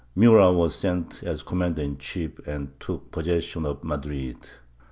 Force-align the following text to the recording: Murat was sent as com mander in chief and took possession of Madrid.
Murat 0.15 0.55
was 0.55 0.73
sent 0.73 1.21
as 1.21 1.43
com 1.43 1.59
mander 1.59 1.83
in 1.83 1.95
chief 1.99 2.39
and 2.47 2.69
took 2.79 3.11
possession 3.11 3.67
of 3.67 3.83
Madrid. 3.83 4.49